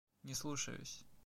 [0.23, 1.05] Не слушаюсь.